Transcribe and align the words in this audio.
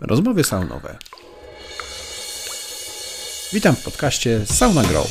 Rozmowy 0.00 0.44
saunowe. 0.44 0.96
Witam 3.52 3.76
w 3.76 3.84
podcaście 3.84 4.46
Sauna 4.46 4.82
Grow. 4.82 5.06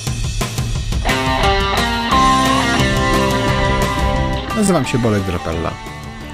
Nazywam 4.55 4.85
się 4.85 4.97
Bolek 4.97 5.23
Drapella. 5.23 5.71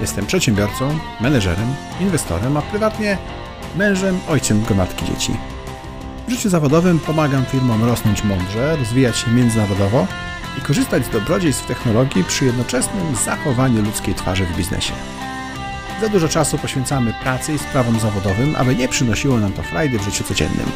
Jestem 0.00 0.26
przedsiębiorcą, 0.26 0.98
menedżerem, 1.20 1.74
inwestorem, 2.00 2.56
a 2.56 2.62
prywatnie 2.62 3.18
mężem, 3.76 4.20
ojcem 4.28 4.62
gromadki 4.62 5.04
dzieci. 5.04 5.32
W 6.28 6.30
życiu 6.30 6.48
zawodowym 6.48 6.98
pomagam 6.98 7.44
firmom 7.44 7.84
rosnąć 7.84 8.24
mądrze, 8.24 8.76
rozwijać 8.76 9.16
się 9.16 9.30
międzynarodowo 9.30 10.06
i 10.58 10.60
korzystać 10.60 11.06
z 11.06 11.10
dobrodziejstw 11.10 11.66
technologii 11.66 12.24
przy 12.24 12.44
jednoczesnym 12.44 13.16
zachowaniu 13.16 13.82
ludzkiej 13.82 14.14
twarzy 14.14 14.44
w 14.44 14.56
biznesie. 14.56 14.92
Za 16.02 16.08
dużo 16.08 16.28
czasu 16.28 16.58
poświęcamy 16.58 17.14
pracy 17.22 17.54
i 17.54 17.58
sprawom 17.58 18.00
zawodowym, 18.00 18.56
aby 18.56 18.76
nie 18.76 18.88
przynosiło 18.88 19.40
nam 19.40 19.52
to 19.52 19.62
frajdy 19.62 19.98
w 19.98 20.02
życiu 20.02 20.24
codziennym. 20.24 20.66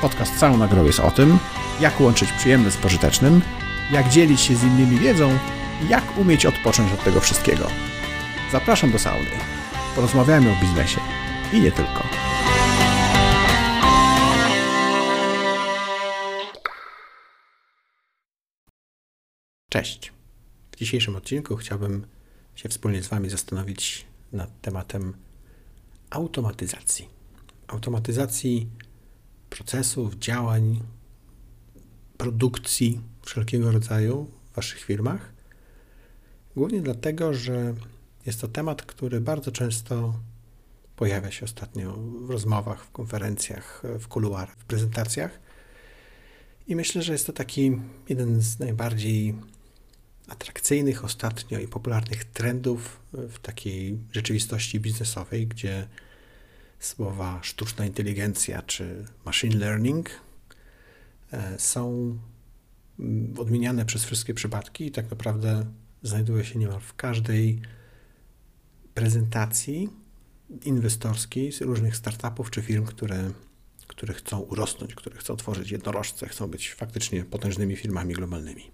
Podcast 0.00 0.38
Sauna 0.38 0.68
Grow 0.68 0.86
jest 0.86 1.00
o 1.00 1.10
tym, 1.10 1.38
jak 1.80 2.00
łączyć 2.00 2.32
przyjemne 2.32 2.70
z 2.70 2.76
pożytecznym, 2.76 3.42
jak 3.90 4.08
dzielić 4.08 4.40
się 4.40 4.56
z 4.56 4.64
innymi 4.64 4.98
wiedzą 4.98 5.38
i 5.84 5.88
jak 5.88 6.18
umieć 6.18 6.46
odpocząć 6.46 6.92
od 6.92 7.04
tego 7.04 7.20
wszystkiego. 7.20 7.66
Zapraszam 8.52 8.92
do 8.92 8.98
sauny. 8.98 9.30
Porozmawiajmy 9.94 10.50
o 10.50 10.60
biznesie 10.60 11.00
i 11.52 11.60
nie 11.60 11.72
tylko. 11.72 12.02
Cześć. 19.68 20.12
W 20.72 20.76
dzisiejszym 20.76 21.16
odcinku 21.16 21.56
chciałbym 21.56 22.06
się 22.54 22.68
wspólnie 22.68 23.02
z 23.02 23.08
Wami 23.08 23.30
zastanowić 23.30 24.11
nad 24.32 24.60
tematem 24.60 25.14
automatyzacji. 26.10 27.08
Automatyzacji 27.66 28.70
procesów, 29.50 30.14
działań, 30.14 30.80
produkcji 32.16 33.00
wszelkiego 33.22 33.72
rodzaju 33.72 34.30
w 34.52 34.56
Waszych 34.56 34.80
firmach. 34.80 35.32
Głównie 36.56 36.80
dlatego, 36.80 37.34
że 37.34 37.74
jest 38.26 38.40
to 38.40 38.48
temat, 38.48 38.82
który 38.82 39.20
bardzo 39.20 39.52
często 39.52 40.14
pojawia 40.96 41.30
się 41.30 41.44
ostatnio 41.44 41.92
w 41.96 42.30
rozmowach, 42.30 42.84
w 42.84 42.90
konferencjach, 42.90 43.82
w 43.98 44.08
kuluarach, 44.08 44.56
w 44.58 44.64
prezentacjach. 44.64 45.40
I 46.68 46.76
myślę, 46.76 47.02
że 47.02 47.12
jest 47.12 47.26
to 47.26 47.32
taki 47.32 47.78
jeden 48.08 48.40
z 48.40 48.58
najbardziej 48.58 49.34
atrakcyjnych 50.28 51.04
ostatnio 51.04 51.58
i 51.58 51.68
popularnych 51.68 52.24
trendów 52.24 53.00
w 53.12 53.38
takiej 53.38 53.98
rzeczywistości 54.12 54.80
biznesowej, 54.80 55.46
gdzie 55.46 55.88
słowa 56.80 57.40
sztuczna 57.42 57.86
inteligencja 57.86 58.62
czy 58.62 59.04
machine 59.24 59.56
learning 59.56 60.10
e, 61.32 61.58
są 61.58 62.18
mm, 62.98 63.34
odmieniane 63.38 63.84
przez 63.84 64.04
wszystkie 64.04 64.34
przypadki 64.34 64.86
i 64.86 64.90
tak 64.90 65.10
naprawdę 65.10 65.66
znajduje 66.02 66.44
się 66.44 66.58
niemal 66.58 66.80
w 66.80 66.94
każdej 66.94 67.60
prezentacji 68.94 69.88
inwestorskiej 70.64 71.52
z 71.52 71.60
różnych 71.60 71.96
startupów 71.96 72.50
czy 72.50 72.62
firm, 72.62 72.86
które, 72.86 73.30
które 73.86 74.14
chcą 74.14 74.38
urosnąć, 74.40 74.94
które 74.94 75.18
chcą 75.18 75.36
tworzyć 75.36 75.70
jednorożce, 75.70 76.28
chcą 76.28 76.48
być 76.48 76.74
faktycznie 76.74 77.24
potężnymi 77.24 77.76
firmami 77.76 78.14
globalnymi. 78.14 78.70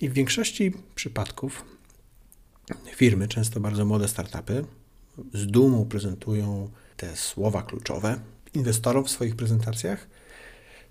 I 0.00 0.08
w 0.08 0.12
większości 0.12 0.72
przypadków 0.94 1.64
firmy, 2.96 3.28
często 3.28 3.60
bardzo 3.60 3.84
młode 3.84 4.08
startupy, 4.08 4.64
z 5.34 5.46
dumą 5.46 5.84
prezentują 5.84 6.70
te 6.96 7.16
słowa 7.16 7.62
kluczowe 7.62 8.20
inwestorom 8.54 9.04
w 9.04 9.10
swoich 9.10 9.36
prezentacjach, 9.36 10.08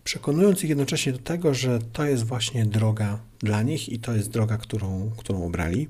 przekonując 0.03 0.63
ich 0.63 0.69
jednocześnie 0.69 1.11
do 1.11 1.19
tego, 1.19 1.53
że 1.53 1.79
to 1.93 2.05
jest 2.05 2.23
właśnie 2.23 2.65
droga 2.65 3.19
dla 3.39 3.61
nich 3.61 3.89
i 3.89 3.99
to 3.99 4.15
jest 4.15 4.29
droga, 4.29 4.57
którą, 4.57 5.11
którą 5.17 5.45
obrali. 5.45 5.89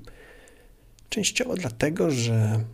Częściowo 1.08 1.54
dlatego, 1.56 2.10
że 2.10 2.64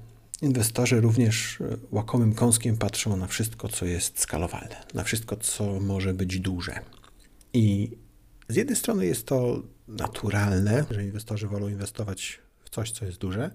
inwestorzy 0.43 1.01
również 1.01 1.59
łakomym 1.91 2.35
kąskiem 2.35 2.77
patrzą 2.77 3.17
na 3.17 3.27
wszystko, 3.27 3.69
co 3.69 3.87
jest 3.87 4.21
skalowalne, 4.21 4.77
na 4.95 5.05
wszystko, 5.05 5.37
co 5.37 5.81
może 5.81 6.15
być 6.15 6.41
duże. 6.41 6.81
I 7.53 7.91
z 8.49 8.57
jednej 8.57 8.77
strony 8.77 9.07
jest 9.07 9.27
to 9.27 9.63
naturalne, 9.89 10.85
że 10.91 11.05
inwestorzy 11.05 11.49
wolą 11.49 11.69
inwestować 11.69 12.41
w 12.65 12.71
coś, 12.71 12.91
co 12.91 13.05
jest 13.05 13.19
duże, 13.19 13.51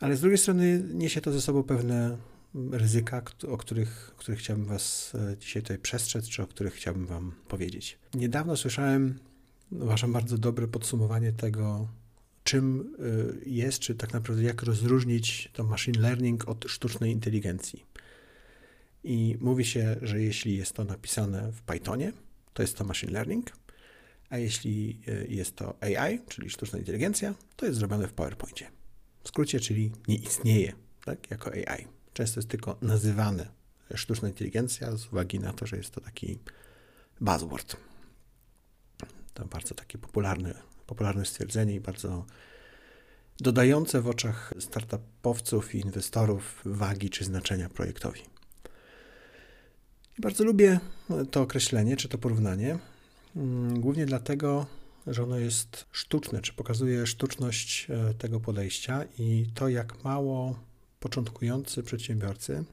ale 0.00 0.16
z 0.16 0.20
drugiej 0.20 0.38
strony 0.38 0.82
niesie 0.94 1.20
to 1.20 1.32
ze 1.32 1.40
sobą 1.40 1.62
pewne 1.62 2.16
ryzyka, 2.70 3.22
o 3.48 3.56
których, 3.56 4.12
o 4.16 4.18
których 4.18 4.40
chciałbym 4.40 4.66
Was 4.66 5.12
e, 5.14 5.36
dzisiaj 5.38 5.62
tutaj 5.62 5.78
przestrzec, 5.78 6.28
czy 6.28 6.42
o 6.42 6.46
których 6.46 6.74
chciałbym 6.74 7.06
Wam 7.06 7.32
powiedzieć. 7.48 7.98
Niedawno 8.14 8.56
słyszałem, 8.56 9.18
uważam, 9.72 10.12
bardzo 10.12 10.38
dobre 10.38 10.68
podsumowanie 10.68 11.32
tego, 11.32 11.88
czym 12.44 12.94
e, 12.98 13.50
jest, 13.50 13.78
czy 13.78 13.94
tak 13.94 14.12
naprawdę 14.12 14.42
jak 14.42 14.62
rozróżnić 14.62 15.50
to 15.52 15.64
machine 15.64 16.00
learning 16.00 16.48
od 16.48 16.64
sztucznej 16.68 17.12
inteligencji. 17.12 17.84
I 19.04 19.36
mówi 19.40 19.64
się, 19.64 19.96
że 20.02 20.22
jeśli 20.22 20.56
jest 20.56 20.72
to 20.72 20.84
napisane 20.84 21.52
w 21.52 21.62
Pythonie, 21.62 22.12
to 22.54 22.62
jest 22.62 22.78
to 22.78 22.84
machine 22.84 23.12
learning, 23.12 23.52
a 24.30 24.38
jeśli 24.38 25.00
e, 25.08 25.26
jest 25.26 25.56
to 25.56 25.76
AI, 25.80 26.20
czyli 26.28 26.50
sztuczna 26.50 26.78
inteligencja, 26.78 27.34
to 27.56 27.66
jest 27.66 27.78
zrobione 27.78 28.08
w 28.08 28.12
PowerPoincie. 28.12 28.70
W 29.24 29.28
skrócie, 29.28 29.60
czyli 29.60 29.92
nie 30.08 30.16
istnieje 30.16 30.72
tak, 31.04 31.30
jako 31.30 31.50
AI. 31.50 31.86
Często 32.12 32.40
jest 32.40 32.48
tylko 32.48 32.76
nazywane 32.82 33.48
sztuczna 33.94 34.28
inteligencja 34.28 34.96
z 34.96 35.06
uwagi 35.06 35.40
na 35.40 35.52
to, 35.52 35.66
że 35.66 35.76
jest 35.76 35.90
to 35.90 36.00
taki 36.00 36.38
buzzword. 37.20 37.76
To 39.34 39.44
bardzo 39.44 39.74
takie 39.74 39.98
popularne, 39.98 40.54
popularne 40.86 41.24
stwierdzenie 41.24 41.74
i 41.74 41.80
bardzo 41.80 42.26
dodające 43.40 44.00
w 44.00 44.08
oczach 44.08 44.54
startupowców 44.58 45.74
i 45.74 45.80
inwestorów 45.80 46.62
wagi 46.64 47.10
czy 47.10 47.24
znaczenia 47.24 47.68
projektowi. 47.68 48.20
I 50.18 50.20
bardzo 50.20 50.44
lubię 50.44 50.80
to 51.30 51.42
określenie, 51.42 51.96
czy 51.96 52.08
to 52.08 52.18
porównanie, 52.18 52.78
głównie 53.74 54.06
dlatego, 54.06 54.66
że 55.06 55.22
ono 55.22 55.38
jest 55.38 55.86
sztuczne, 55.92 56.40
czy 56.40 56.52
pokazuje 56.52 57.06
sztuczność 57.06 57.86
e, 57.90 58.14
tego 58.14 58.40
podejścia 58.40 59.04
i 59.18 59.46
to, 59.54 59.68
jak 59.68 60.04
mało 60.04 60.58
początkujący 61.00 61.82
przedsiębiorcy 61.82 62.64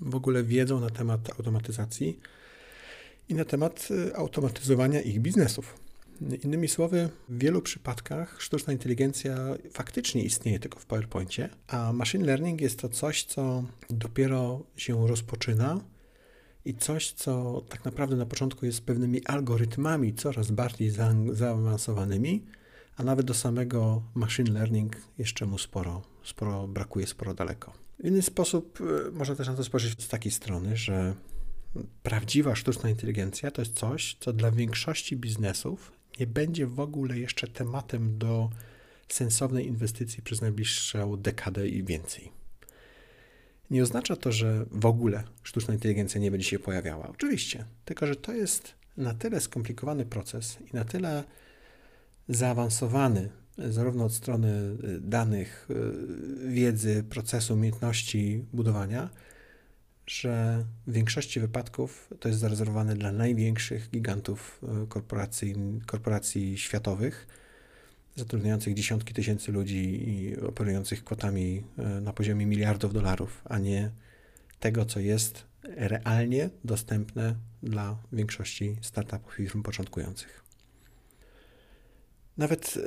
w 0.00 0.14
ogóle 0.14 0.44
wiedzą 0.44 0.80
na 0.80 0.90
temat 0.90 1.30
automatyzacji 1.30 2.20
i 3.28 3.34
na 3.34 3.44
temat 3.44 3.88
e, 4.08 4.16
automatyzowania 4.16 5.00
ich 5.00 5.20
biznesów. 5.20 5.74
Innymi 6.44 6.68
słowy, 6.68 7.08
w 7.28 7.38
wielu 7.38 7.62
przypadkach 7.62 8.42
sztuczna 8.42 8.72
inteligencja 8.72 9.36
faktycznie 9.72 10.22
istnieje 10.22 10.58
tylko 10.58 10.78
w 10.78 10.86
PowerPoincie, 10.86 11.48
a 11.66 11.92
machine 11.92 12.24
learning 12.26 12.60
jest 12.60 12.78
to 12.78 12.88
coś, 12.88 13.24
co 13.24 13.64
dopiero 13.90 14.62
się 14.76 15.08
rozpoczyna 15.08 15.80
i 16.68 16.74
coś, 16.74 17.12
co 17.12 17.62
tak 17.68 17.84
naprawdę 17.84 18.16
na 18.16 18.26
początku 18.26 18.66
jest 18.66 18.80
pewnymi 18.80 19.26
algorytmami 19.26 20.14
coraz 20.14 20.50
bardziej 20.50 20.90
zaawansowanymi, 21.32 22.44
a 22.96 23.02
nawet 23.02 23.26
do 23.26 23.34
samego 23.34 24.02
machine 24.14 24.52
learning 24.52 24.96
jeszcze 25.18 25.46
mu 25.46 25.58
sporo, 25.58 26.02
sporo 26.24 26.68
brakuje, 26.68 27.06
sporo 27.06 27.34
daleko. 27.34 27.72
W 28.02 28.04
inny 28.04 28.22
sposób 28.22 28.78
e, 28.80 29.10
można 29.10 29.34
też 29.34 29.46
na 29.48 29.54
to 29.54 29.64
spojrzeć 29.64 30.02
z 30.02 30.08
takiej 30.08 30.32
strony, 30.32 30.76
że 30.76 31.14
prawdziwa 32.02 32.54
sztuczna 32.54 32.90
inteligencja 32.90 33.50
to 33.50 33.62
jest 33.62 33.74
coś, 33.74 34.16
co 34.20 34.32
dla 34.32 34.50
większości 34.50 35.16
biznesów 35.16 35.92
nie 36.20 36.26
będzie 36.26 36.66
w 36.66 36.80
ogóle 36.80 37.18
jeszcze 37.18 37.48
tematem 37.48 38.18
do 38.18 38.50
sensownej 39.08 39.66
inwestycji 39.66 40.22
przez 40.22 40.40
najbliższą 40.40 41.16
dekadę 41.16 41.68
i 41.68 41.84
więcej. 41.84 42.37
Nie 43.70 43.82
oznacza 43.82 44.16
to, 44.16 44.32
że 44.32 44.66
w 44.70 44.86
ogóle 44.86 45.24
sztuczna 45.42 45.74
inteligencja 45.74 46.20
nie 46.20 46.30
będzie 46.30 46.46
się 46.46 46.58
pojawiała. 46.58 47.08
Oczywiście, 47.08 47.64
tylko 47.84 48.06
że 48.06 48.16
to 48.16 48.32
jest 48.32 48.74
na 48.96 49.14
tyle 49.14 49.40
skomplikowany 49.40 50.06
proces 50.06 50.58
i 50.72 50.76
na 50.76 50.84
tyle 50.84 51.24
zaawansowany, 52.28 53.28
zarówno 53.58 54.04
od 54.04 54.12
strony 54.12 54.48
y, 54.84 55.00
danych, 55.00 55.68
y, 55.70 56.48
wiedzy, 56.48 57.04
procesu, 57.10 57.54
umiejętności 57.54 58.44
budowania, 58.52 59.10
że 60.06 60.64
w 60.86 60.92
większości 60.92 61.40
wypadków 61.40 62.08
to 62.20 62.28
jest 62.28 62.40
zarezerwowane 62.40 62.94
dla 62.94 63.12
największych 63.12 63.90
gigantów 63.90 64.60
y, 64.84 64.86
korporacji, 64.86 65.54
korporacji 65.86 66.58
światowych 66.58 67.26
zatrudniających 68.18 68.74
dziesiątki 68.74 69.14
tysięcy 69.14 69.52
ludzi 69.52 70.08
i 70.08 70.36
operujących 70.36 71.04
kwotami 71.04 71.64
e, 71.78 72.00
na 72.00 72.12
poziomie 72.12 72.46
miliardów 72.46 72.92
dolarów, 72.92 73.42
a 73.44 73.58
nie 73.58 73.90
tego, 74.60 74.84
co 74.84 75.00
jest 75.00 75.44
realnie 75.62 76.50
dostępne 76.64 77.34
dla 77.62 77.98
większości 78.12 78.76
startupów 78.80 79.40
i 79.40 79.48
firm 79.48 79.62
początkujących. 79.62 80.44
Nawet 82.36 82.78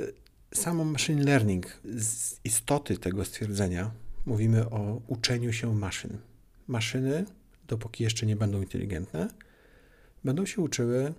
e, 0.52 0.56
samo 0.56 0.84
machine 0.84 1.24
learning, 1.24 1.80
z 1.84 2.40
istoty 2.44 2.98
tego 2.98 3.24
stwierdzenia, 3.24 3.90
mówimy 4.26 4.70
o 4.70 5.00
uczeniu 5.06 5.52
się 5.52 5.74
maszyn. 5.74 6.18
maszyny, 6.66 7.24
dopóki 7.68 8.04
jeszcze 8.04 8.26
nie 8.26 8.36
będą 8.36 8.60
inteligentne, 8.60 9.28
będą 10.24 10.46
się 10.46 10.62
uczyły 10.62 11.14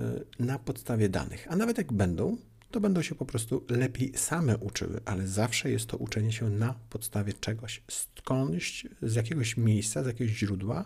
y, 0.00 0.04
na 0.38 0.58
podstawie 0.58 1.08
danych. 1.08 1.46
A 1.50 1.56
nawet 1.56 1.78
jak 1.78 1.92
będą, 1.92 2.36
to 2.74 2.80
będą 2.80 3.02
się 3.02 3.14
po 3.14 3.26
prostu 3.26 3.64
lepiej 3.68 4.12
same 4.16 4.58
uczyły, 4.58 5.00
ale 5.04 5.26
zawsze 5.26 5.70
jest 5.70 5.86
to 5.86 5.96
uczenie 5.96 6.32
się 6.32 6.50
na 6.50 6.74
podstawie 6.90 7.32
czegoś, 7.32 7.82
skądś, 7.88 8.86
z 9.02 9.14
jakiegoś 9.14 9.56
miejsca, 9.56 10.02
z 10.02 10.06
jakiegoś 10.06 10.36
źródła. 10.36 10.84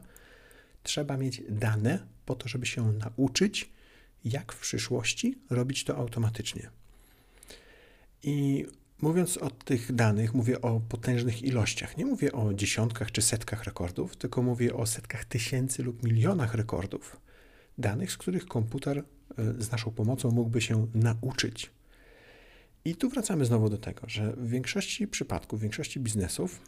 Trzeba 0.83 1.17
mieć 1.17 1.43
dane 1.49 2.07
po 2.27 2.35
to, 2.35 2.49
żeby 2.49 2.67
się 2.67 2.93
nauczyć, 2.93 3.71
jak 4.25 4.53
w 4.53 4.61
przyszłości 4.61 5.39
robić 5.51 5.85
to 5.85 5.97
automatycznie. 5.97 6.71
I 8.23 8.67
mówiąc 9.01 9.37
o 9.37 9.51
tych 9.51 9.95
danych, 9.95 10.35
mówię 10.35 10.61
o 10.61 10.81
potężnych 10.81 11.43
ilościach. 11.43 11.97
Nie 11.97 12.07
mówię 12.07 12.33
o 12.33 12.55
dziesiątkach 12.55 13.13
czy 13.13 13.23
setkach 13.23 13.65
rekordów, 13.65 14.17
tylko 14.17 14.43
mówię 14.43 14.75
o 14.75 14.87
setkach 14.87 15.25
tysięcy 15.25 15.83
lub 15.83 16.03
milionach 16.03 16.55
rekordów 16.55 17.21
danych, 17.79 18.13
z 18.13 18.17
których 18.17 18.47
komputer 18.47 18.99
e, 18.99 19.05
z 19.63 19.71
naszą 19.71 19.91
pomocą 19.91 20.31
mógłby 20.31 20.61
się 20.61 20.87
nauczyć. 20.95 21.78
I 22.89 22.97
tu 22.97 23.09
wracamy 23.09 23.45
znowu 23.45 23.71
do 23.71 23.79
tego, 23.79 24.03
że 24.07 24.33
w 24.33 24.49
większości 24.49 25.09
przypadków, 25.09 25.59
w 25.59 25.63
większości 25.63 26.01
biznesów, 26.01 26.61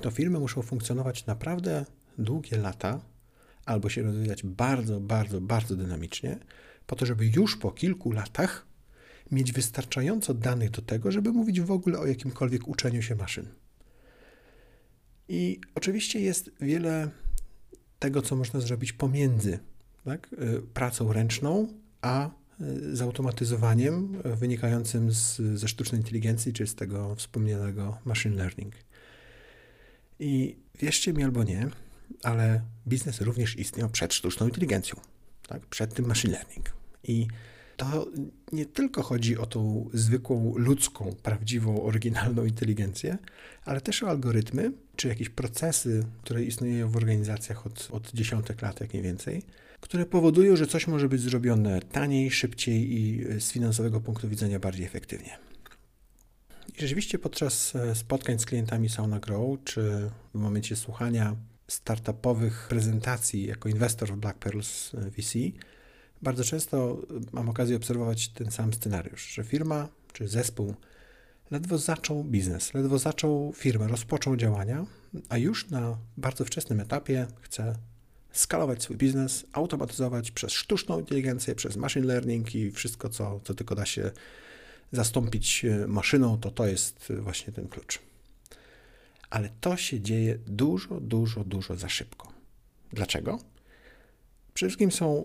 to 0.00 0.10
firmy 0.10 0.38
muszą 0.38 0.62
funkcjonować 0.62 1.26
naprawdę 1.26 1.86
długie 2.18 2.58
lata, 2.58 3.00
albo 3.64 3.88
się 3.88 4.02
rozwijać 4.02 4.42
bardzo, 4.42 5.00
bardzo, 5.00 5.40
bardzo 5.40 5.76
dynamicznie, 5.76 6.38
po 6.86 6.96
to, 6.96 7.06
żeby 7.06 7.26
już 7.26 7.56
po 7.56 7.70
kilku 7.70 8.12
latach 8.12 8.66
mieć 9.30 9.52
wystarczająco 9.52 10.34
danych 10.34 10.70
do 10.70 10.82
tego, 10.82 11.12
żeby 11.12 11.32
mówić 11.32 11.60
w 11.60 11.70
ogóle 11.70 11.98
o 11.98 12.06
jakimkolwiek 12.06 12.68
uczeniu 12.68 13.02
się 13.02 13.14
maszyn. 13.14 13.48
I 15.28 15.60
oczywiście 15.74 16.20
jest 16.20 16.50
wiele 16.60 17.10
tego, 17.98 18.22
co 18.22 18.36
można 18.36 18.60
zrobić 18.60 18.92
pomiędzy 18.92 19.58
tak, 20.04 20.32
y, 20.32 20.62
pracą 20.74 21.12
ręczną, 21.12 21.68
a 22.02 22.30
zautomatyzowaniem 22.92 24.22
wynikającym 24.24 25.12
z, 25.12 25.36
ze 25.36 25.68
sztucznej 25.68 26.00
inteligencji, 26.00 26.52
czy 26.52 26.66
z 26.66 26.74
tego 26.74 27.14
wspomnianego 27.14 27.98
machine 28.04 28.36
learning. 28.36 28.74
I 30.18 30.56
wierzcie 30.78 31.12
mi 31.12 31.24
albo 31.24 31.44
nie, 31.44 31.68
ale 32.22 32.62
biznes 32.88 33.20
również 33.20 33.58
istniał 33.58 33.88
przed 33.88 34.14
sztuczną 34.14 34.46
inteligencją, 34.46 35.00
tak? 35.48 35.66
przed 35.66 35.94
tym 35.94 36.06
machine 36.06 36.32
learning. 36.32 36.72
I 37.04 37.26
to 37.76 38.06
nie 38.52 38.66
tylko 38.66 39.02
chodzi 39.02 39.38
o 39.38 39.46
tą 39.46 39.90
zwykłą 39.92 40.54
ludzką, 40.56 41.16
prawdziwą, 41.22 41.82
oryginalną 41.82 42.44
inteligencję, 42.44 43.18
ale 43.64 43.80
też 43.80 44.02
o 44.02 44.08
algorytmy, 44.08 44.72
czy 44.96 45.08
jakieś 45.08 45.28
procesy, 45.28 46.06
które 46.22 46.44
istnieją 46.44 46.88
w 46.88 46.96
organizacjach 46.96 47.66
od, 47.66 47.88
od 47.90 48.12
dziesiątek 48.12 48.62
lat, 48.62 48.80
jak 48.80 48.94
nie 48.94 49.02
więcej, 49.02 49.42
które 49.82 50.06
powodują, 50.06 50.56
że 50.56 50.66
coś 50.66 50.86
może 50.86 51.08
być 51.08 51.20
zrobione 51.20 51.80
taniej, 51.80 52.30
szybciej 52.30 52.92
i 52.92 53.24
z 53.40 53.52
finansowego 53.52 54.00
punktu 54.00 54.28
widzenia 54.28 54.58
bardziej 54.58 54.86
efektywnie. 54.86 55.38
I 56.78 56.80
rzeczywiście 56.80 57.18
podczas 57.18 57.76
e, 57.76 57.94
spotkań 57.94 58.38
z 58.38 58.46
klientami 58.46 58.88
Sauna 58.88 59.20
Grow, 59.20 59.64
czy 59.64 60.10
w 60.34 60.38
momencie 60.38 60.76
słuchania 60.76 61.36
startupowych 61.68 62.66
prezentacji 62.68 63.46
jako 63.46 63.68
inwestor 63.68 64.12
w 64.12 64.16
Black 64.16 64.38
Pearls 64.38 64.94
e, 64.94 65.10
VC, 65.10 65.38
bardzo 66.22 66.44
często 66.44 66.98
mam 67.32 67.48
okazję 67.48 67.76
obserwować 67.76 68.28
ten 68.28 68.50
sam 68.50 68.72
scenariusz, 68.72 69.34
że 69.34 69.44
firma 69.44 69.88
czy 70.12 70.28
zespół 70.28 70.74
ledwo 71.50 71.78
zaczął 71.78 72.24
biznes, 72.24 72.74
ledwo 72.74 72.98
zaczął 72.98 73.52
firmę, 73.56 73.88
rozpoczął 73.88 74.36
działania, 74.36 74.86
a 75.28 75.38
już 75.38 75.70
na 75.70 75.98
bardzo 76.16 76.44
wczesnym 76.44 76.80
etapie 76.80 77.26
chce 77.40 77.74
skalować 78.32 78.82
swój 78.82 78.96
biznes, 78.96 79.46
automatyzować 79.52 80.30
przez 80.30 80.52
sztuczną 80.52 80.98
inteligencję, 80.98 81.54
przez 81.54 81.76
machine 81.76 82.06
learning 82.06 82.54
i 82.54 82.70
wszystko, 82.70 83.08
co, 83.08 83.40
co 83.44 83.54
tylko 83.54 83.74
da 83.74 83.86
się 83.86 84.10
zastąpić 84.92 85.64
e, 85.64 85.86
maszyną, 85.86 86.38
to 86.38 86.50
to 86.50 86.66
jest 86.66 87.12
właśnie 87.20 87.52
ten 87.52 87.68
klucz. 87.68 87.98
Ale 89.30 89.50
to 89.60 89.76
się 89.76 90.00
dzieje 90.00 90.38
dużo, 90.46 91.00
dużo, 91.00 91.44
dużo 91.44 91.76
za 91.76 91.88
szybko. 91.88 92.32
Dlaczego? 92.92 93.38
Przede 94.54 94.68
wszystkim 94.68 94.92
są 94.92 95.24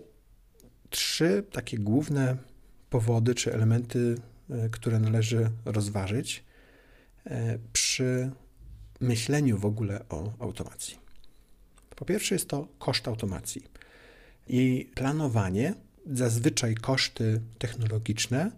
trzy 0.90 1.44
takie 1.52 1.78
główne 1.78 2.36
powody 2.90 3.34
czy 3.34 3.54
elementy, 3.54 4.14
e, 4.50 4.68
które 4.68 4.98
należy 4.98 5.50
rozważyć 5.64 6.44
e, 7.26 7.58
przy 7.72 8.30
myśleniu 9.00 9.58
w 9.58 9.64
ogóle 9.64 10.08
o 10.08 10.32
automacji. 10.38 11.07
Po 11.98 12.04
pierwsze 12.04 12.34
jest 12.34 12.48
to 12.48 12.68
koszt 12.78 13.08
automacji. 13.08 13.62
Jej 14.48 14.84
planowanie, 14.84 15.74
zazwyczaj 16.06 16.74
koszty 16.74 17.40
technologiczne 17.58 18.50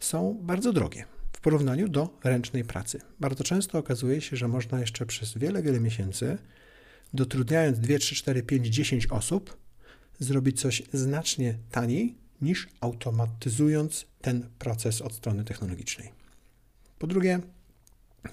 są 0.00 0.38
bardzo 0.42 0.72
drogie 0.72 1.04
w 1.32 1.40
porównaniu 1.40 1.88
do 1.88 2.18
ręcznej 2.24 2.64
pracy. 2.64 3.00
Bardzo 3.20 3.44
często 3.44 3.78
okazuje 3.78 4.20
się, 4.20 4.36
że 4.36 4.48
można 4.48 4.80
jeszcze 4.80 5.06
przez 5.06 5.38
wiele, 5.38 5.62
wiele 5.62 5.80
miesięcy, 5.80 6.38
dotrudniając 7.14 7.78
2, 7.78 7.98
3, 7.98 8.14
4, 8.14 8.42
5, 8.42 8.66
10 8.66 9.06
osób, 9.06 9.56
zrobić 10.18 10.60
coś 10.60 10.82
znacznie 10.92 11.58
taniej 11.70 12.14
niż 12.40 12.68
automatyzując 12.80 14.06
ten 14.20 14.48
proces 14.58 15.02
od 15.02 15.12
strony 15.12 15.44
technologicznej. 15.44 16.12
Po 16.98 17.06
drugie, 17.06 17.40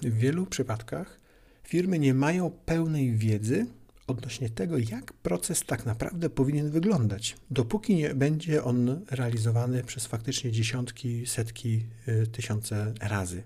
w 0.02 0.14
wielu 0.18 0.46
przypadkach 0.46 1.20
firmy 1.64 1.98
nie 1.98 2.14
mają 2.14 2.50
pełnej 2.50 3.16
wiedzy 3.16 3.66
odnośnie 4.06 4.50
tego, 4.50 4.78
jak 4.78 5.12
proces 5.12 5.62
tak 5.66 5.86
naprawdę 5.86 6.30
powinien 6.30 6.70
wyglądać, 6.70 7.36
dopóki 7.50 7.94
nie 7.94 8.14
będzie 8.14 8.64
on 8.64 9.04
realizowany 9.10 9.84
przez 9.84 10.06
faktycznie 10.06 10.52
dziesiątki, 10.52 11.26
setki, 11.26 11.86
y, 12.08 12.26
tysiące 12.26 12.94
razy. 13.00 13.42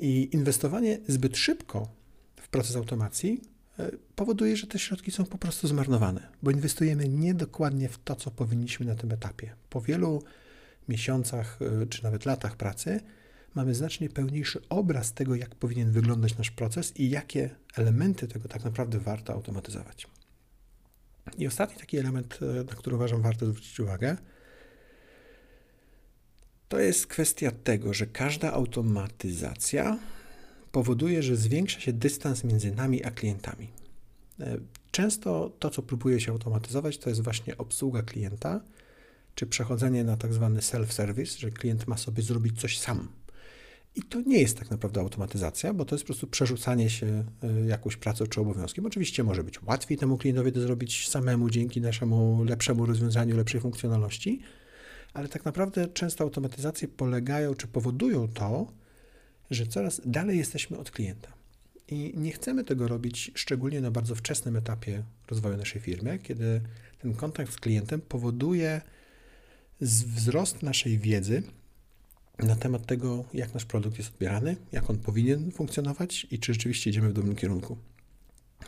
I 0.00 0.28
inwestowanie 0.32 0.98
zbyt 1.08 1.36
szybko 1.36 1.88
w 2.36 2.48
proces 2.48 2.76
automacji 2.76 3.54
E, 3.78 3.90
powoduje, 4.16 4.56
że 4.56 4.66
te 4.66 4.78
środki 4.78 5.10
są 5.10 5.24
po 5.24 5.38
prostu 5.38 5.68
zmarnowane, 5.68 6.28
bo 6.42 6.50
inwestujemy 6.50 7.08
niedokładnie 7.08 7.88
w 7.88 7.98
to, 7.98 8.16
co 8.16 8.30
powinniśmy 8.30 8.86
na 8.86 8.94
tym 8.94 9.12
etapie. 9.12 9.54
Po 9.70 9.80
wielu 9.80 10.22
miesiącach 10.88 11.58
e, 11.82 11.86
czy 11.86 12.04
nawet 12.04 12.26
latach 12.26 12.56
pracy 12.56 13.00
mamy 13.54 13.74
znacznie 13.74 14.08
pełniejszy 14.08 14.60
obraz 14.68 15.12
tego, 15.12 15.34
jak 15.34 15.54
powinien 15.54 15.90
wyglądać 15.90 16.38
nasz 16.38 16.50
proces 16.50 16.96
i 16.96 17.10
jakie 17.10 17.50
elementy 17.76 18.28
tego 18.28 18.48
tak 18.48 18.64
naprawdę 18.64 18.98
warto 18.98 19.32
automatyzować. 19.32 20.06
I 21.38 21.46
ostatni 21.46 21.80
taki 21.80 21.98
element, 21.98 22.38
e, 22.42 22.64
na 22.64 22.74
który 22.74 22.96
uważam 22.96 23.22
warto 23.22 23.46
zwrócić 23.46 23.80
uwagę, 23.80 24.16
to 26.68 26.78
jest 26.78 27.06
kwestia 27.06 27.50
tego, 27.50 27.94
że 27.94 28.06
każda 28.06 28.52
automatyzacja 28.52 29.98
powoduje, 30.72 31.22
że 31.22 31.36
zwiększa 31.36 31.80
się 31.80 31.92
dystans 31.92 32.44
między 32.44 32.74
nami 32.74 33.04
a 33.04 33.10
klientami. 33.10 33.68
E, 34.40 34.58
często 34.90 35.52
to, 35.58 35.70
co 35.70 35.82
próbuje 35.82 36.20
się 36.20 36.32
automatyzować, 36.32 36.98
to 36.98 37.08
jest 37.08 37.22
właśnie 37.22 37.58
obsługa 37.58 38.02
klienta, 38.02 38.60
czy 39.34 39.46
przechodzenie 39.46 40.04
na 40.04 40.16
tak 40.16 40.34
zwany 40.34 40.60
self-service, 40.60 41.38
że 41.38 41.50
klient 41.50 41.86
ma 41.86 41.96
sobie 41.96 42.22
zrobić 42.22 42.60
coś 42.60 42.78
sam. 42.78 43.08
I 43.96 44.02
to 44.02 44.20
nie 44.20 44.40
jest 44.40 44.58
tak 44.58 44.70
naprawdę 44.70 45.00
automatyzacja, 45.00 45.74
bo 45.74 45.84
to 45.84 45.94
jest 45.94 46.04
po 46.04 46.06
prostu 46.06 46.26
przerzucanie 46.26 46.90
się 46.90 47.24
e, 47.42 47.66
jakąś 47.66 47.96
pracą 47.96 48.26
czy 48.26 48.40
obowiązkiem. 48.40 48.86
Oczywiście 48.86 49.24
może 49.24 49.44
być 49.44 49.62
łatwiej 49.62 49.98
temu 49.98 50.18
klientowi 50.18 50.52
to 50.52 50.60
zrobić 50.60 51.08
samemu 51.08 51.50
dzięki 51.50 51.80
naszemu 51.80 52.44
lepszemu 52.44 52.86
rozwiązaniu, 52.86 53.36
lepszej 53.36 53.60
funkcjonalności, 53.60 54.40
ale 55.12 55.28
tak 55.28 55.44
naprawdę 55.44 55.88
często 55.88 56.24
automatyzacje 56.24 56.88
polegają 56.88 57.54
czy 57.54 57.66
powodują 57.66 58.28
to, 58.28 58.72
że 59.50 59.66
coraz 59.66 60.00
dalej 60.06 60.38
jesteśmy 60.38 60.78
od 60.78 60.90
klienta. 60.90 61.32
I 61.88 62.12
nie 62.16 62.32
chcemy 62.32 62.64
tego 62.64 62.88
robić 62.88 63.30
szczególnie 63.34 63.80
na 63.80 63.90
bardzo 63.90 64.14
wczesnym 64.14 64.56
etapie 64.56 65.02
rozwoju 65.30 65.56
naszej 65.56 65.80
firmy, 65.80 66.18
kiedy 66.18 66.60
ten 66.98 67.14
kontakt 67.14 67.52
z 67.52 67.56
klientem 67.56 68.00
powoduje 68.00 68.80
wzrost 69.80 70.62
naszej 70.62 70.98
wiedzy 70.98 71.42
na 72.38 72.56
temat 72.56 72.86
tego, 72.86 73.24
jak 73.34 73.54
nasz 73.54 73.64
produkt 73.64 73.98
jest 73.98 74.10
odbierany, 74.10 74.56
jak 74.72 74.90
on 74.90 74.98
powinien 74.98 75.50
funkcjonować 75.50 76.26
i 76.30 76.38
czy 76.38 76.52
rzeczywiście 76.54 76.90
idziemy 76.90 77.08
w 77.08 77.12
dobrym 77.12 77.36
kierunku. 77.36 77.78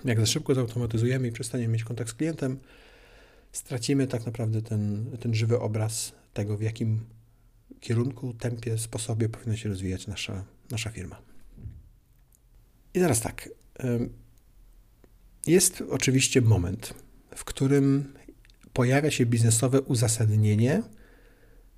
Jak 0.05 0.21
za 0.21 0.27
szybko 0.27 0.55
zautomatyzujemy 0.55 1.29
i 1.29 1.33
przestaniemy 1.33 1.73
mieć 1.73 1.85
kontakt 1.85 2.11
z 2.11 2.15
klientem, 2.15 2.59
stracimy 3.53 4.07
tak 4.07 4.27
naprawdę 4.27 4.63
ten, 4.63 5.11
ten 5.21 5.35
żywy 5.35 5.61
obraz 5.61 6.13
tego, 6.35 6.57
w 6.57 6.63
jakim 6.63 7.01
kierunku, 7.81 8.35
tempie, 8.35 8.79
sposobie 8.79 9.29
powinna 9.29 9.57
się 9.57 9.69
rozwijać 9.69 10.07
nasza, 10.07 10.45
nasza 10.71 10.91
firma. 10.91 11.23
I 12.95 12.99
teraz 12.99 13.21
tak. 13.21 13.49
Jest 15.47 15.83
oczywiście 15.91 16.41
moment, 16.41 16.95
w 17.37 17.45
którym 17.45 18.15
pojawia 18.73 19.11
się 19.11 19.27
biznesowe 19.27 19.81
uzasadnienie 19.81 20.83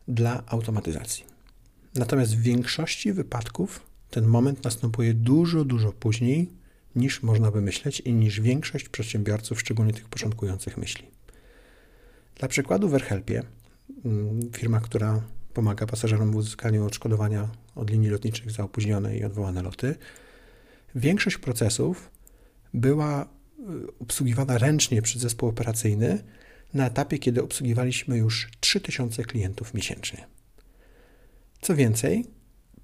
dla 0.09 0.47
automatyzacji. 0.47 1.28
Natomiast 1.99 2.37
w 2.37 2.41
większości 2.41 3.13
wypadków 3.13 3.81
ten 4.11 4.27
moment 4.27 4.65
następuje 4.65 5.15
dużo, 5.15 5.65
dużo 5.65 5.93
później 5.93 6.53
niż 6.97 7.23
można 7.23 7.51
by 7.51 7.61
myśleć 7.61 8.01
i 8.01 8.13
niż 8.13 8.41
większość 8.41 8.89
przedsiębiorców, 8.89 9.61
szczególnie 9.61 9.93
tych 9.93 10.09
początkujących, 10.09 10.77
myśli. 10.77 11.07
Dla 12.37 12.49
przykładu 12.49 12.89
w 12.89 12.95
mm, 14.05 14.53
firma, 14.53 14.81
która 14.81 15.23
pomaga 15.55 15.87
pasażerom 15.87 16.33
w 16.33 16.37
uzyskaniu 16.37 16.87
odszkodowania 16.87 17.49
od 17.75 17.91
linii 17.91 18.11
lotniczych 18.11 18.51
za 18.51 18.63
opóźnione 18.65 19.17
i 19.17 19.25
odwołane 19.25 19.63
loty, 19.63 19.95
większość 20.95 21.39
procesów 21.39 22.11
była 22.75 23.23
y, 23.25 23.27
obsługiwana 24.01 24.59
ręcznie 24.59 25.03
przez 25.03 25.23
zespół 25.23 25.49
operacyjny 25.49 26.25
na 26.75 26.87
etapie, 26.87 27.19
kiedy 27.19 27.43
obsługiwaliśmy 27.43 28.19
już 28.19 28.51
3000 28.61 29.25
klientów 29.25 29.75
miesięcznie. 29.75 30.38
Co 31.61 31.77
więcej, 31.77 32.25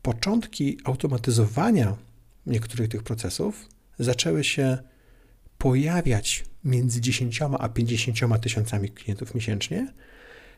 początki 0.02 0.78
automatyzowania 0.84 1.96
niektórych 2.46 2.88
tych 2.88 3.02
procesów 3.02 3.68
zaczęły 3.98 4.44
się 4.44 4.78
pojawiać 5.58 6.44
między 6.64 7.00
10 7.00 7.42
a 7.42 7.68
50 7.68 8.40
tysiącami 8.40 8.88
klientów 8.88 9.34
miesięcznie, 9.34 9.92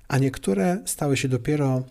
a 0.09 0.19
niektóre 0.19 0.83
stały 0.87 1.17
się 1.17 1.29
dopiero 1.29 1.85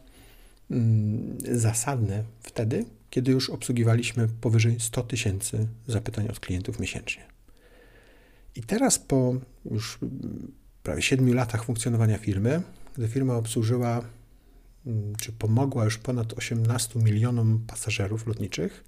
mm, 0.72 1.38
zasadne 1.52 2.24
wtedy, 2.40 2.86
kiedy 3.10 3.32
już 3.32 3.50
obsługiwaliśmy 3.50 4.28
powyżej 4.28 4.80
100 4.80 5.04
tysięcy 5.04 5.68
zapytań 5.88 6.28
od 6.28 6.40
klientów 6.40 6.80
miesięcznie. 6.80 7.24
I 8.56 8.64
teraz 8.64 9.00
po 9.00 9.36
już 9.72 10.00
prawie 10.84 11.02
7 11.02 11.34
latach 11.34 11.66
funkcjonowania 11.66 12.18
firmy, 12.18 12.62
gdy 12.98 13.08
firma 13.08 13.36
obsłużyła 13.36 14.02
czy 15.22 15.32
pomogła 15.32 15.86
już 15.86 15.98
ponad 15.98 16.34
18 16.34 17.00
milionom 17.00 17.64
pasażerów 17.68 18.28
lotniczych, 18.28 18.84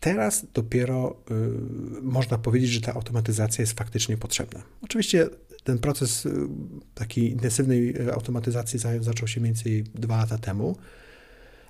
teraz 0.00 0.46
dopiero 0.54 1.16
y, 1.30 2.02
można 2.02 2.38
powiedzieć, 2.38 2.70
że 2.70 2.80
ta 2.80 2.94
automatyzacja 2.94 3.62
jest 3.62 3.78
faktycznie 3.78 4.16
potrzebna. 4.16 4.62
Oczywiście 4.82 5.28
ten 5.64 5.78
proces 5.78 6.26
y, 6.26 6.48
takiej 6.94 7.30
intensywnej 7.30 8.02
y, 8.02 8.12
automatyzacji 8.12 8.78
zaczął 9.00 9.28
się 9.28 9.40
mniej 9.40 9.52
więcej 9.52 9.84
dwa 9.94 10.16
lata 10.16 10.38
temu, 10.38 10.76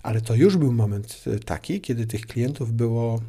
ale 0.03 0.21
to 0.21 0.35
już 0.35 0.57
był 0.57 0.73
moment 0.73 1.25
taki, 1.45 1.81
kiedy 1.81 2.07
tych 2.07 2.27
klientów 2.27 2.73
było 2.73 3.21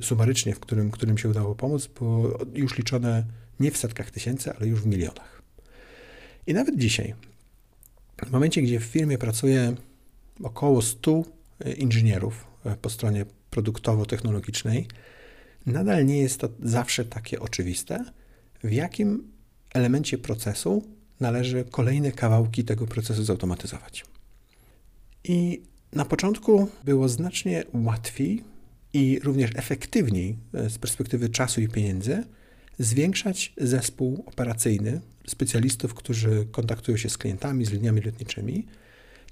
sumarycznie, 0.00 0.54
w 0.54 0.60
którym, 0.60 0.90
którym 0.90 1.18
się 1.18 1.28
udało 1.28 1.54
pomóc, 1.54 1.86
było 1.86 2.38
już 2.54 2.78
liczone 2.78 3.24
nie 3.60 3.70
w 3.70 3.76
setkach 3.76 4.10
tysięcy, 4.10 4.52
ale 4.52 4.66
już 4.66 4.80
w 4.80 4.86
milionach. 4.86 5.42
I 6.46 6.54
nawet 6.54 6.76
dzisiaj, 6.76 7.14
w 8.24 8.30
momencie, 8.30 8.62
gdzie 8.62 8.80
w 8.80 8.84
firmie 8.84 9.18
pracuje 9.18 9.74
około 10.42 10.82
100 10.82 11.24
y, 11.66 11.72
inżynierów 11.72 12.46
po 12.82 12.90
stronie 12.90 13.26
produktowo-technologicznej, 13.50 14.86
nadal 15.66 16.06
nie 16.06 16.18
jest 16.18 16.40
to 16.40 16.48
zawsze 16.62 17.04
takie 17.04 17.40
oczywiste, 17.40 18.04
w 18.64 18.72
jakim 18.72 19.32
elemencie 19.74 20.18
procesu 20.18 20.82
należy 21.20 21.64
kolejne 21.70 22.12
kawałki 22.12 22.64
tego 22.64 22.86
procesu 22.86 23.24
zautomatyzować. 23.24 24.04
I 25.24 25.62
na 25.92 26.04
początku 26.04 26.68
było 26.84 27.08
znacznie 27.08 27.64
łatwiej 27.72 28.44
i 28.92 29.20
również 29.22 29.50
efektywniej 29.54 30.36
e, 30.54 30.70
z 30.70 30.78
perspektywy 30.78 31.28
czasu 31.28 31.60
i 31.60 31.68
pieniędzy 31.68 32.24
zwiększać 32.78 33.52
zespół 33.56 34.24
operacyjny 34.26 35.00
specjalistów, 35.26 35.94
którzy 35.94 36.46
kontaktują 36.52 36.96
się 36.96 37.08
z 37.08 37.18
klientami, 37.18 37.64
z 37.64 37.70
liniami 37.70 38.00
lotniczymi. 38.00 38.66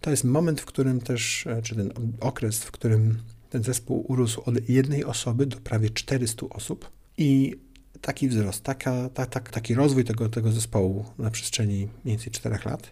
To 0.00 0.10
jest 0.10 0.24
moment, 0.24 0.60
w 0.60 0.64
którym 0.64 1.00
też, 1.00 1.46
e, 1.46 1.62
czy 1.62 1.74
ten 1.74 1.92
okres, 2.20 2.64
w 2.64 2.70
którym 2.70 3.18
ten 3.50 3.62
zespół 3.62 4.04
urósł 4.08 4.42
od 4.46 4.68
jednej 4.68 5.04
osoby 5.04 5.46
do 5.46 5.56
prawie 5.56 5.90
400 5.90 6.46
osób 6.50 6.90
i 7.18 7.56
taki 8.00 8.28
wzrost, 8.28 8.62
taka, 8.62 9.08
ta, 9.08 9.26
ta, 9.26 9.40
taki 9.40 9.74
rozwój 9.74 10.04
tego, 10.04 10.28
tego 10.28 10.52
zespołu 10.52 11.04
na 11.18 11.30
przestrzeni 11.30 11.76
mniej 12.04 12.16
więcej 12.16 12.32
4 12.32 12.58
lat 12.64 12.90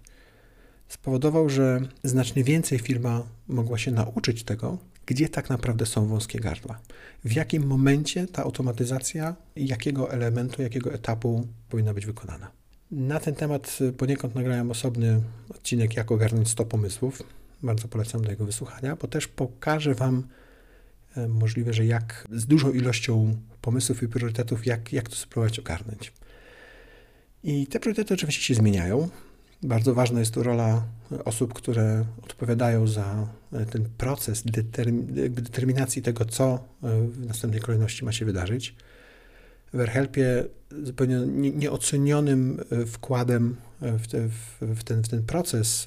spowodował, 0.88 1.48
że 1.48 1.80
znacznie 2.04 2.44
więcej 2.44 2.78
firma 2.78 3.22
mogła 3.48 3.78
się 3.78 3.90
nauczyć 3.90 4.44
tego, 4.44 4.78
gdzie 5.06 5.28
tak 5.28 5.50
naprawdę 5.50 5.86
są 5.86 6.06
wąskie 6.06 6.40
gardła. 6.40 6.78
W 7.24 7.32
jakim 7.32 7.66
momencie 7.66 8.26
ta 8.26 8.42
automatyzacja, 8.42 9.36
jakiego 9.56 10.12
elementu, 10.12 10.62
jakiego 10.62 10.92
etapu 10.92 11.46
powinna 11.68 11.94
być 11.94 12.06
wykonana. 12.06 12.61
Na 12.92 13.20
ten 13.20 13.34
temat 13.34 13.78
poniekąd 13.96 14.34
nagrałem 14.34 14.70
osobny 14.70 15.20
odcinek, 15.50 15.96
jak 15.96 16.12
ogarnąć 16.12 16.48
100 16.48 16.64
pomysłów. 16.64 17.22
Bardzo 17.62 17.88
polecam 17.88 18.22
do 18.22 18.30
jego 18.30 18.44
wysłuchania, 18.46 18.96
bo 18.96 19.08
też 19.08 19.28
pokażę 19.28 19.94
Wam 19.94 20.26
e, 21.16 21.28
możliwe, 21.28 21.72
że 21.72 21.86
jak 21.86 22.28
z 22.32 22.46
dużą 22.46 22.72
ilością 22.72 23.36
pomysłów 23.60 24.02
i 24.02 24.08
priorytetów, 24.08 24.66
jak, 24.66 24.92
jak 24.92 25.08
to 25.08 25.16
spróbować 25.16 25.58
ogarnąć. 25.58 26.12
I 27.44 27.66
te 27.66 27.80
priorytety 27.80 28.14
oczywiście 28.14 28.42
się 28.42 28.54
zmieniają. 28.54 29.08
Bardzo 29.62 29.94
ważna 29.94 30.20
jest 30.20 30.34
tu 30.34 30.42
rola 30.42 30.82
osób, 31.24 31.54
które 31.54 32.04
odpowiadają 32.22 32.86
za 32.86 33.26
e, 33.52 33.66
ten 33.66 33.88
proces 33.98 34.42
determinacji 34.42 36.02
tego, 36.02 36.24
co 36.24 36.54
e, 36.54 36.58
w 37.08 37.26
następnej 37.26 37.60
kolejności 37.60 38.04
ma 38.04 38.12
się 38.12 38.24
wydarzyć. 38.24 38.74
W 39.74 39.80
AirHelpie 39.80 40.44
zupełnie 40.82 41.16
nieocenionym 41.54 42.60
e, 42.70 42.86
wkładem 42.86 43.56
w, 43.80 44.06
te, 44.06 44.28
w, 44.74 44.84
ten, 44.84 45.02
w 45.02 45.08
ten 45.08 45.22
proces 45.22 45.86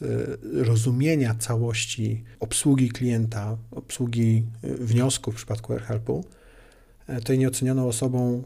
rozumienia 0.54 1.36
całości 1.36 2.24
obsługi 2.40 2.90
klienta, 2.90 3.58
obsługi 3.72 4.44
wniosków 4.64 5.34
w 5.34 5.38
przypadku 5.38 5.74
AirHelpu, 5.74 6.26
tej 7.24 7.40
nieocenioną 7.40 7.88
osobą 7.88 8.44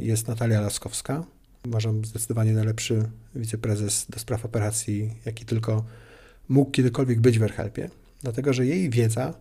jest 0.00 0.28
Natalia 0.28 0.60
Laskowska, 0.60 1.24
Uważam 1.66 2.04
zdecydowanie 2.04 2.52
najlepszy 2.52 3.10
wiceprezes 3.34 4.06
do 4.10 4.18
spraw 4.18 4.44
operacji, 4.44 5.14
jaki 5.24 5.44
tylko 5.44 5.84
mógł 6.48 6.70
kiedykolwiek 6.70 7.20
być 7.20 7.38
w 7.38 7.42
AirHelpie, 7.42 7.90
dlatego 8.22 8.52
że 8.52 8.66
jej 8.66 8.90
wiedza 8.90 9.34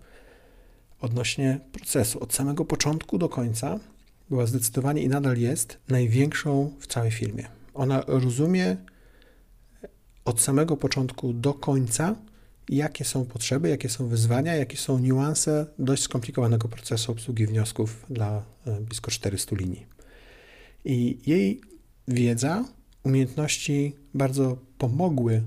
odnośnie 1.01 1.59
procesu 1.71 2.23
od 2.23 2.33
samego 2.33 2.65
początku 2.65 3.17
do 3.17 3.29
końca 3.29 3.79
była 4.29 4.45
zdecydowanie 4.45 5.01
i 5.01 5.09
nadal 5.09 5.37
jest 5.37 5.77
największą 5.87 6.73
w 6.79 6.87
całej 6.87 7.11
firmie. 7.11 7.47
Ona 7.73 8.03
rozumie 8.07 8.77
od 10.25 10.41
samego 10.41 10.77
początku 10.77 11.33
do 11.33 11.53
końca, 11.53 12.15
jakie 12.69 13.05
są 13.05 13.25
potrzeby, 13.25 13.69
jakie 13.69 13.89
są 13.89 14.07
wyzwania, 14.07 14.55
jakie 14.55 14.77
są 14.77 14.99
niuanse 14.99 15.65
dość 15.79 16.03
skomplikowanego 16.03 16.67
procesu 16.67 17.11
obsługi 17.11 17.45
wniosków 17.45 18.05
dla 18.09 18.43
e, 18.65 18.81
blisko 18.81 19.11
400 19.11 19.55
linii. 19.55 19.85
I 20.85 21.19
jej 21.25 21.61
wiedza, 22.07 22.65
umiejętności 23.03 23.95
bardzo 24.13 24.57
pomogły 24.77 25.43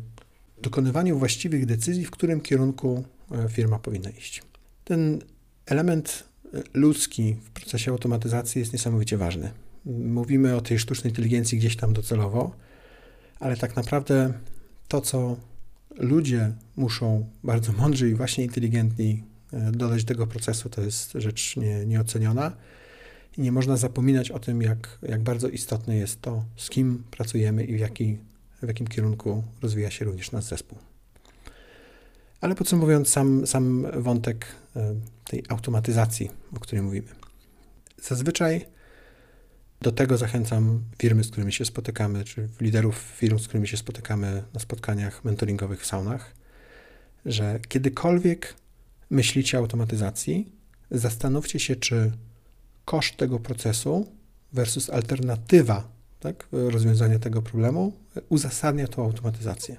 w 0.58 0.60
dokonywaniu 0.60 1.18
właściwych 1.18 1.66
decyzji, 1.66 2.04
w 2.04 2.10
którym 2.10 2.40
kierunku 2.40 3.04
e, 3.32 3.48
firma 3.48 3.78
powinna 3.78 4.10
iść. 4.10 4.42
Ten 4.84 5.22
element 5.66 6.29
ludzki 6.74 7.36
w 7.44 7.50
procesie 7.50 7.90
automatyzacji 7.90 8.58
jest 8.58 8.72
niesamowicie 8.72 9.16
ważny. 9.16 9.50
Mówimy 9.86 10.56
o 10.56 10.60
tej 10.60 10.78
sztucznej 10.78 11.10
inteligencji 11.10 11.58
gdzieś 11.58 11.76
tam 11.76 11.92
docelowo, 11.92 12.56
ale 13.40 13.56
tak 13.56 13.76
naprawdę 13.76 14.32
to, 14.88 15.00
co 15.00 15.36
ludzie 15.96 16.52
muszą 16.76 17.26
bardzo 17.44 17.72
mądrzy 17.72 18.10
i 18.10 18.14
właśnie 18.14 18.44
inteligentni 18.44 19.22
e, 19.52 19.72
dodać 19.72 20.04
do 20.04 20.08
tego 20.08 20.26
procesu, 20.26 20.68
to 20.68 20.82
jest 20.82 21.12
rzecz 21.14 21.56
nie, 21.56 21.86
nieoceniona. 21.86 22.52
I 23.38 23.40
nie 23.40 23.52
można 23.52 23.76
zapominać 23.76 24.30
o 24.30 24.38
tym, 24.38 24.62
jak, 24.62 24.98
jak 25.02 25.22
bardzo 25.22 25.48
istotne 25.48 25.96
jest 25.96 26.22
to, 26.22 26.44
z 26.56 26.70
kim 26.70 27.04
pracujemy 27.10 27.64
i 27.64 27.76
w, 27.76 27.78
jaki, 27.78 28.18
w 28.62 28.66
jakim 28.68 28.86
kierunku 28.86 29.44
rozwija 29.62 29.90
się 29.90 30.04
również 30.04 30.32
nasz 30.32 30.44
zespół. 30.44 30.78
Ale 32.40 32.54
podsumowując 32.54 33.08
sam, 33.08 33.46
sam 33.46 33.86
wątek 33.96 34.46
e, 34.76 34.94
tej 35.30 35.44
automatyzacji, 35.48 36.30
o 36.56 36.60
której 36.60 36.82
mówimy. 36.82 37.08
Zazwyczaj 38.02 38.66
do 39.80 39.92
tego 39.92 40.16
zachęcam 40.16 40.84
firmy, 40.98 41.24
z 41.24 41.30
którymi 41.30 41.52
się 41.52 41.64
spotykamy, 41.64 42.24
czy 42.24 42.48
liderów 42.60 42.96
firm, 42.96 43.38
z 43.38 43.48
którymi 43.48 43.68
się 43.68 43.76
spotykamy 43.76 44.42
na 44.54 44.60
spotkaniach 44.60 45.24
mentoringowych 45.24 45.82
w 45.82 45.86
saunach, 45.86 46.34
że 47.26 47.60
kiedykolwiek 47.68 48.54
myślicie 49.10 49.58
o 49.58 49.60
automatyzacji, 49.60 50.52
zastanówcie 50.90 51.60
się, 51.60 51.76
czy 51.76 52.12
koszt 52.84 53.16
tego 53.16 53.38
procesu 53.40 54.12
versus 54.52 54.90
alternatywa 54.90 55.88
tak, 56.20 56.48
rozwiązania 56.52 57.18
tego 57.18 57.42
problemu 57.42 57.92
uzasadnia 58.28 58.88
tą 58.88 59.04
automatyzację. 59.04 59.76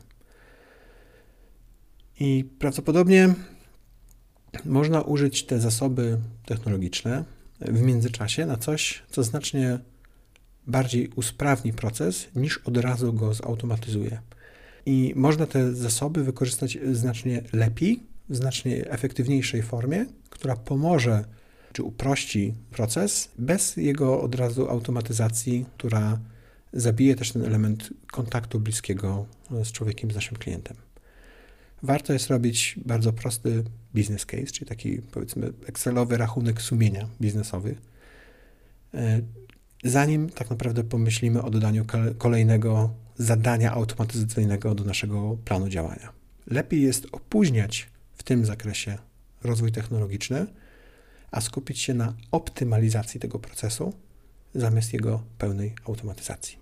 I 2.19 2.45
prawdopodobnie 2.59 3.35
można 4.65 5.01
użyć 5.01 5.43
te 5.45 5.59
zasoby 5.59 6.17
technologiczne 6.45 7.23
w 7.61 7.81
międzyczasie 7.81 8.45
na 8.45 8.57
coś, 8.57 9.03
co 9.09 9.23
znacznie 9.23 9.79
bardziej 10.67 11.09
usprawni 11.15 11.73
proces, 11.73 12.27
niż 12.35 12.57
od 12.57 12.77
razu 12.77 13.13
go 13.13 13.33
zautomatyzuje. 13.33 14.21
I 14.85 15.13
można 15.15 15.45
te 15.45 15.75
zasoby 15.75 16.23
wykorzystać 16.23 16.77
znacznie 16.91 17.43
lepiej, 17.53 18.03
w 18.29 18.35
znacznie 18.35 18.89
efektywniejszej 18.89 19.61
formie, 19.61 20.05
która 20.29 20.55
pomoże 20.55 21.25
czy 21.73 21.83
uprości 21.83 22.53
proces 22.71 23.31
bez 23.37 23.77
jego 23.77 24.21
od 24.21 24.35
razu 24.35 24.69
automatyzacji, 24.69 25.65
która 25.77 26.19
zabije 26.73 27.15
też 27.15 27.31
ten 27.31 27.45
element 27.45 27.89
kontaktu 28.11 28.59
bliskiego 28.59 29.25
z 29.63 29.71
człowiekiem, 29.71 30.11
z 30.11 30.15
naszym 30.15 30.37
klientem. 30.37 30.77
Warto 31.83 32.13
jest 32.13 32.27
robić 32.27 32.75
bardzo 32.85 33.13
prosty 33.13 33.63
business 33.93 34.25
case, 34.25 34.45
czyli 34.45 34.65
taki 34.69 35.01
powiedzmy 35.01 35.53
Excelowy 35.65 36.17
rachunek 36.17 36.61
sumienia 36.61 37.07
biznesowy, 37.21 37.75
e, 38.93 39.21
zanim 39.83 40.29
tak 40.29 40.49
naprawdę 40.49 40.83
pomyślimy 40.83 41.41
o 41.41 41.49
dodaniu 41.49 41.85
kolejnego 42.17 42.93
zadania 43.17 43.71
automatyzacyjnego 43.71 44.75
do 44.75 44.83
naszego 44.83 45.37
planu 45.45 45.69
działania. 45.69 46.13
Lepiej 46.47 46.81
jest 46.81 47.07
opóźniać 47.11 47.89
w 48.13 48.23
tym 48.23 48.45
zakresie 48.45 48.97
rozwój 49.43 49.71
technologiczny, 49.71 50.47
a 51.31 51.41
skupić 51.41 51.79
się 51.79 51.93
na 51.93 52.13
optymalizacji 52.31 53.19
tego 53.19 53.39
procesu 53.39 53.93
zamiast 54.55 54.93
jego 54.93 55.23
pełnej 55.37 55.75
automatyzacji. 55.85 56.57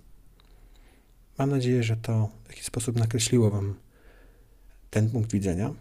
Mam 1.37 1.49
nadzieję, 1.49 1.83
że 1.83 1.97
to 1.97 2.29
w 2.45 2.49
jakiś 2.49 2.65
sposób 2.65 2.95
nakreśliło 2.95 3.49
Wam 3.49 3.75
ten 4.89 5.09
punkt 5.09 5.31
widzenia, 5.31 5.73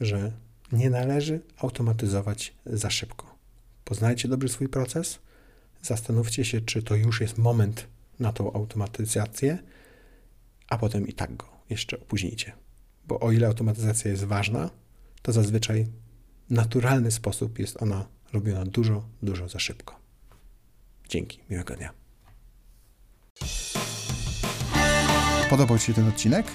że 0.00 0.32
nie 0.72 0.90
należy 0.90 1.40
automatyzować 1.56 2.54
za 2.66 2.90
szybko. 2.90 3.36
Poznajcie 3.84 4.28
dobrze 4.28 4.48
swój 4.48 4.68
proces, 4.68 5.18
zastanówcie 5.82 6.44
się, 6.44 6.60
czy 6.60 6.82
to 6.82 6.94
już 6.94 7.20
jest 7.20 7.38
moment 7.38 7.86
na 8.20 8.32
tą 8.32 8.52
automatyzację, 8.52 9.58
a 10.68 10.78
potem 10.78 11.08
i 11.08 11.12
tak 11.12 11.36
go 11.36 11.46
jeszcze 11.70 12.00
opóźnijcie. 12.00 12.52
Bo 13.06 13.20
o 13.20 13.32
ile 13.32 13.46
automatyzacja 13.46 14.10
jest 14.10 14.24
ważna, 14.24 14.70
to 15.22 15.32
zazwyczaj 15.32 15.86
w 16.48 16.50
naturalny 16.50 17.10
sposób 17.10 17.58
jest 17.58 17.82
ona 17.82 18.06
robiona 18.32 18.64
dużo, 18.64 19.04
dużo 19.22 19.48
za 19.48 19.58
szybko. 19.58 20.00
Dzięki, 21.08 21.40
miłego 21.50 21.76
dnia. 21.76 21.90
Podobał 25.50 25.78
Ci 25.78 25.86
się 25.86 25.94
ten 25.94 26.08
odcinek? 26.08 26.46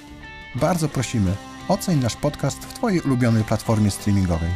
Bardzo 0.56 0.90
prosimy, 0.90 1.36
oceń 1.72 2.00
nasz 2.00 2.16
podcast 2.16 2.66
w 2.66 2.74
Twojej 2.74 3.02
ulubionej 3.02 3.44
platformie 3.44 3.92
streamingowej. 3.92 4.50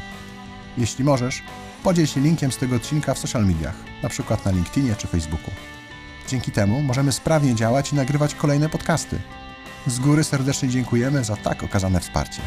Jeśli 0.77 1.03
możesz, 1.03 1.43
podziel 1.84 2.05
się 2.07 2.22
linkiem 2.22 2.51
z 2.51 2.57
tego 2.57 2.75
odcinka 2.75 3.13
w 3.13 3.19
social 3.19 3.45
mediach, 3.45 3.75
np. 4.03 4.38
na 4.45 4.51
LinkedInie 4.51 4.95
czy 4.95 5.07
Facebooku. 5.07 5.51
Dzięki 6.27 6.51
temu 6.51 6.81
możemy 6.81 7.12
sprawnie 7.12 7.55
działać 7.55 7.91
i 7.91 7.95
nagrywać 7.95 8.36
kolejne 8.36 8.69
podcasty. 8.69 9.19
Z 9.88 10.00
góry 10.00 10.24
serdecznie 10.24 10.69
dziękujemy 10.69 11.24
za 11.24 11.36
tak 11.36 11.63
okazane 11.63 12.00
wsparcie. 12.00 12.41